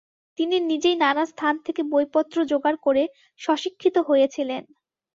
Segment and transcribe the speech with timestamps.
[0.37, 3.03] তিনি নিজেই নানা স্থান থেকে বই পত্র যোগাড় করে
[3.39, 4.63] স্বশিক্ষিত হয়েছিলেন।